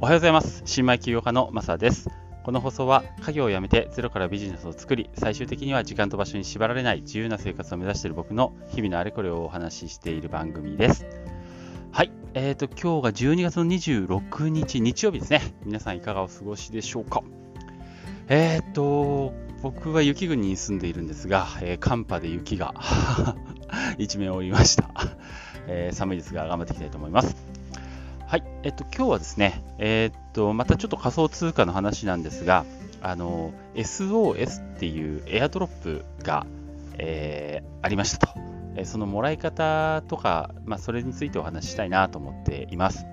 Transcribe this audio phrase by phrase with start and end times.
[0.00, 0.62] おはようございます。
[0.64, 2.08] 新米起業家のマサです。
[2.44, 11.04] この放送は家業を辞めてゼロからビジネスを作り、最終的には時間と場所に縛られない自由な生活を目指している僕の日々のあれこれをお話ししている番組です。
[11.90, 12.12] はい。
[12.34, 15.42] えっ、ー、と、今日が12月の26日日曜日ですね。
[15.64, 17.24] 皆さんいかがお過ごしでしょうか
[18.28, 22.72] えっ、ー、と、僕は雪国に住んでいるんですが、えー、寒波で雪が
[23.98, 24.90] 一面を覆いました、
[25.66, 27.47] えー、寒いですが頑張っていきたいと思います。
[28.28, 32.66] はい、えっと、今日はですね、えー、っと、またちょっと仮想通貨の話なんですが、
[33.00, 36.44] あの、SOS っていうエアドロップが、
[36.98, 38.38] えー、ありましたと。
[38.76, 43.06] えそのもらい方とか、まあ、それについてお話ししたいなと思っています。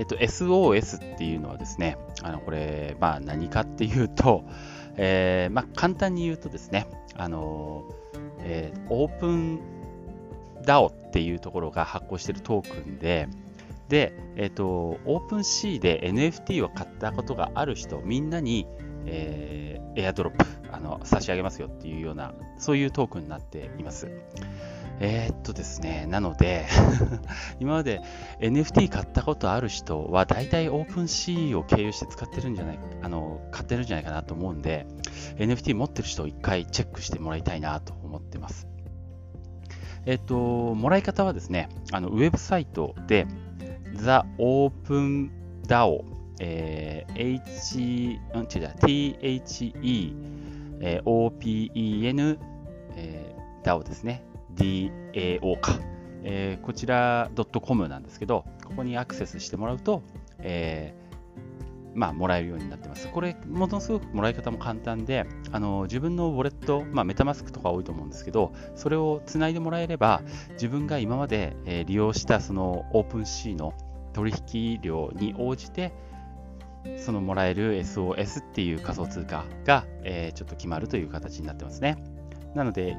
[0.00, 4.42] えっと、SOS っていうのはですね、あのこれ、まあ、何かっていうと、
[4.96, 7.84] えー、まあ、簡単に言うとですね、あの
[8.40, 9.60] えー、オープン
[10.64, 13.28] DAO っていうところが発行しているトークンで、
[13.88, 18.66] で、えっ、と、オープン C で NFT を買ったことがある人、みんなに、
[19.06, 24.08] えー、エアドロップあの差し上げますよっていうような、そういうトークになっています。
[25.00, 26.66] えー、っとですね、なので
[27.60, 28.02] 今まで
[28.40, 34.86] NFT 買ったことある人は、大体オープン C を経由して使ってるんじゃない、あの、買ってるんじゃないかなと思うんで、
[35.36, 38.66] NFT 持ってる人を一回チェックしてもらいたいなと思ってます。
[40.04, 43.26] えっと、もらい方はですね、あのウェブサイトで、
[43.98, 45.30] The Open
[45.66, 46.04] DAO、
[46.40, 50.14] えー、H、うん、違う、THE、
[50.80, 52.38] えー、OPEN、
[52.96, 54.22] えー、DAO ですね。
[54.54, 55.78] DAO か。
[56.22, 57.30] えー、こちら
[57.62, 60.02] .com なんですけど、ここにアクセスしてもらうと、
[60.38, 63.08] えー、まあ、もらえるようになってます。
[63.08, 73.74] これ、ものすごくもらい方も簡単で、あの自分のウォレット、まあ、メタマスクとか多いと思うんですけど、それをつないでもらえれば、自分が今まで、えー、利用したそのオープン C の
[74.12, 75.92] 取引量に応じて、
[76.96, 81.96] そのもらえる SOS っていう仮想通貨が、えー、ちょっと決まるという形になってますね。
[82.54, 82.96] なので、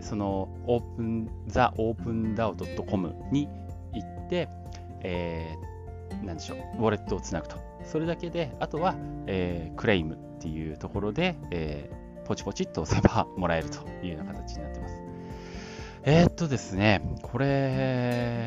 [0.00, 3.48] そのオープン、ザ・オープンダオ .com に
[3.92, 4.48] 行って、
[5.02, 7.56] えー、なんでしょう、ウォレットをつなぐと。
[7.84, 8.94] それだけで、あとは、
[9.26, 15.02] えー、クレイムっていうところで、えー、ポチポチっと押せばもらえるというような形になってます。
[16.04, 18.41] えー、っとですね、これ、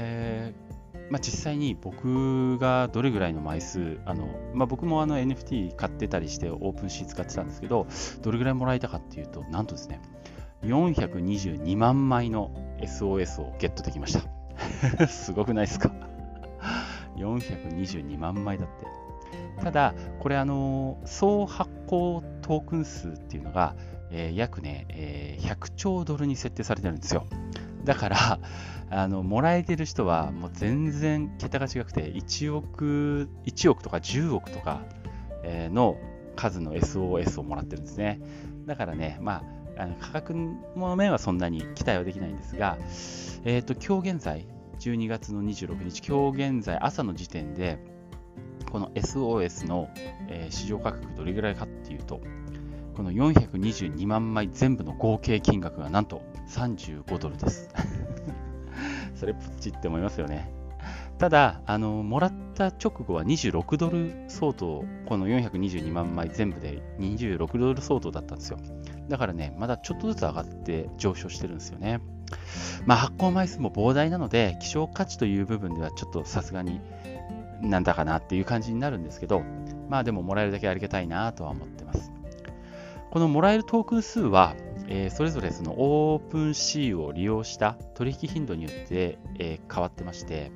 [1.10, 7.88] まあ、実際に僕がどれぐらいの枚数、あのまあ、僕もあの NFT 買ってたりしてオープンシー使ってたんですけど、
[8.22, 10.02] どれぐらいもらえたかっていうと、なんとですね、
[10.64, 12.52] 422万枚の
[12.82, 14.18] SOS をゲットできまし
[14.98, 15.08] た。
[15.08, 15.92] すごくないですか
[17.18, 19.64] ?422 万枚だって。
[19.64, 23.76] ただ、これあの、総発行トークン数っていうのが、
[24.12, 27.26] えー、約ね、えー、100兆ドルに設定されてるんですよ。
[27.86, 28.40] だから、
[28.90, 34.82] あのもらえてる人はもう全然桁が違くて1億 ,1 億とか10億とか
[35.44, 35.98] の
[36.36, 38.22] 数の SOS をもらってるんですね。
[38.66, 39.44] だからね、ま
[39.78, 42.78] あ、あの価格の面はそんなに期待はできないんですが、
[43.44, 44.48] えーと、今日現在、
[44.80, 47.78] 12月の26日、今日現在、朝の時点で、
[48.72, 49.90] この SOS の、
[50.28, 52.22] えー、市場価格どれぐらいかっていうと、
[52.96, 57.70] この422万枚全部の合計金額がなんと35ドルです。
[59.16, 60.52] それプッチって思いますよね。
[61.18, 68.58] ただ、あのもらった直後は26ドル相当、この422万枚全部で26ドル相当だったんですよ。
[69.08, 72.02] だからね、まだちょっとずつ上がって上昇してるんですよね。
[72.86, 76.82] まあ、発行枚数も膨大なので、希少価値という部分ではちょっとさすがに
[77.62, 79.42] なんだかなっていう感じになるんですけど、
[79.90, 82.12] まあでももらえるだけありがたいなとは思ってます。
[83.16, 84.58] このもらえるトークン数は、
[84.90, 90.52] えー、それぞれその OpenSea を利用した取引頻度によって、えー、変わってまして、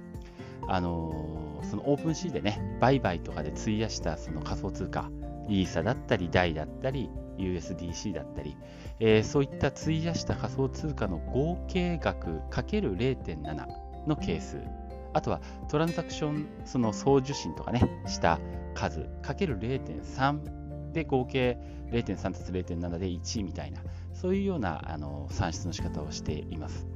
[0.68, 5.10] あのー、その OpenSea でね、売買とかで費やしたその仮想通貨、
[5.48, 8.58] イーサだったり、DAI だったり、USDC だったり、
[9.00, 13.68] えー、そういった費やした仮想通貨の合計額かける0.7
[14.06, 14.58] の係数、
[15.14, 15.40] あとは
[15.70, 18.38] トランザクション、その送受信とかね、した
[18.76, 20.59] 数かける0.3
[20.94, 21.58] で合計
[21.92, 23.82] 0.3たす0.7で1みたいな、
[24.14, 26.88] そういうようなあの算出の仕方をしています。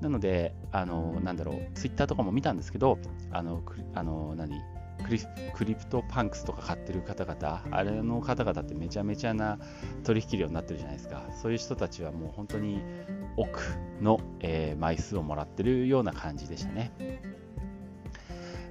[0.00, 2.98] なので、あのなんだろう、ツイッターとかも見たんですけど、
[3.30, 3.62] あの
[3.94, 4.60] あの何
[5.02, 5.20] クリ
[5.54, 9.58] CryptoPunks とか買ってる方々、あれの方々ってめちゃめちゃな
[10.04, 11.22] 取引量になってるじゃないですか。
[11.40, 12.82] そういう人たちはもう本当に
[13.36, 13.60] 億
[14.00, 16.92] の、えー、枚数をもらってるような感じでしたね。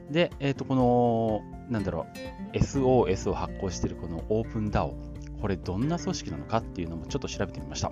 [0.09, 2.05] で、えっ、ー、と、この、なんだろ
[2.53, 4.93] う、SOS を発行しているこのオープン DAO。
[5.41, 7.91] これどんな組織なのかっていうのもちょっと調べてみました。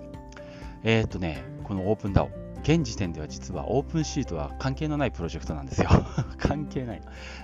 [0.83, 2.29] えっ、ー、とね、この OpenDAO、
[2.63, 5.89] 現時点では実は OpenSea とは関係のないプロジェクトなんですよ
[6.37, 7.01] 関係ない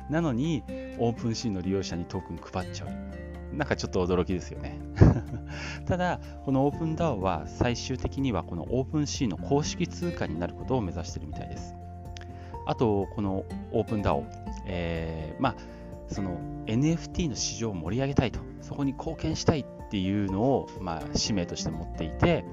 [0.09, 0.63] なのに
[0.99, 4.77] OpenSea の利用者にトークン配っちゃうなんかちょっと驚きですよね
[5.87, 11.75] ただこのオープン DAO は最終的にはこの OpenSea の公式通貨になることを目指しているみたいです
[12.65, 14.23] あとこのオープン DAO、
[14.65, 15.55] えー、まあ
[16.07, 22.43] その NFT の市場を盛り上げたいとそこに貢献したいっていうのを、まあ、使命として持っていて、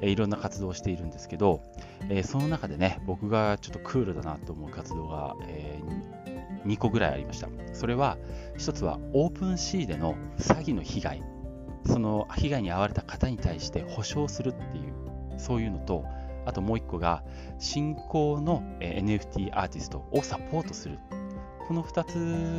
[0.00, 1.62] えいろんな活動をしているんですけど、
[2.10, 7.48] えその中でね、僕がちょっとクールだなと思う活動が、えー、2個ぐらいありました。
[7.72, 8.18] それは、
[8.58, 11.22] 1つはオープンシーでの詐欺の被害。
[11.86, 16.04] その被害に遭われた方に対して保証するっていう、そういうのと、
[16.46, 17.22] あともう1個が、
[17.58, 20.98] 新興の NFT アーティストをサポートする。
[21.66, 22.04] この2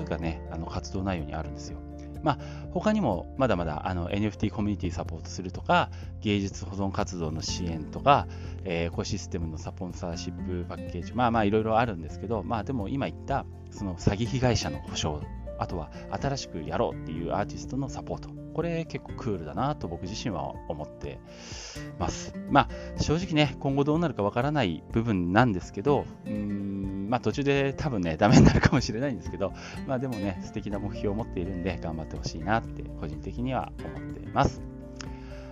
[0.06, 1.80] つがね、あの活動内容にあるんですよ。
[2.24, 2.40] まあ、
[2.72, 5.92] 他にもまだまだあの NFT コミュニティサポートするとか、
[6.22, 8.28] 芸術保存活動の支援とか、
[8.63, 15.22] えー、エコシステムのサポンサーシップパッケージ、まあまあいろいろあるんですけど、まあでも今言ったその詐欺被害者の保証、
[15.60, 21.19] あとは新しくやろうっていうアーティストのサポート、これ結構クールだなと僕自身は思って
[22.00, 22.34] ます。
[22.50, 29.52] まあ正直ね、今後どうなるかわからない部分なんですけど、うーんまあ途中で多分ね、ダメになるかもしれないんですけど、
[29.88, 34.62] まあでもね、素敵な目標を持っているんで、頑張ってほしいなって個人的には思っています。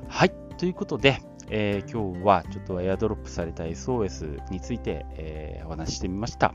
[0.08, 6.54] はい、ということで、えー、今日はちょっとエアドロップされた SOS について、えー、お話ししてみました。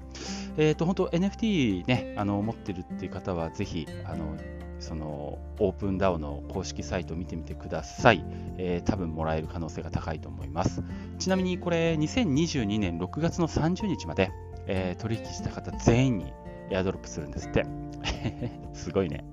[0.56, 4.36] えっ、ー、と、本当 NFT ね、あの、持ってるっていう方は、ぜひ、あの、
[4.80, 8.24] そのオープン DAO の公式サイトを見てみてください、
[8.58, 10.82] えー、多分もらえる可能性が高いと思います。
[11.18, 14.30] ちなみにこれ2022年6月の30日まで、
[14.66, 16.32] えー、取引した方全員に
[16.70, 17.64] エアドロップするんですって。
[18.74, 19.24] すごいね。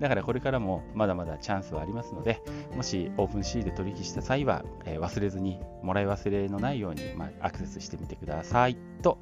[0.00, 2.40] だからこれからもまだまだチャンスはありますので、
[2.76, 9.18] もしオープンシーで取引した際は、えー、忘れずに、もらい忘れのないように、まあ、アクセスしてみてくださいと。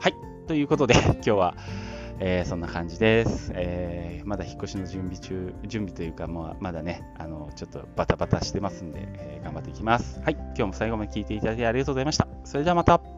[0.00, 0.14] はい。
[0.46, 1.54] ということで、今日は、
[2.20, 10.20] えー、そんな感じです、えー、まだ引っ越しの準備中、準備というか、もうまだね、あのちょっとバタバタしてますんで、え頑張っていきます。
[10.20, 10.34] はい。
[10.34, 12.28] 今日も最後まで聞いていただきありがとうございました。
[12.44, 13.13] それではまた。